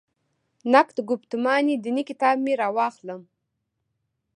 [0.73, 3.21] «نقد ګفتمان دیني» کتاب مې راواخلم.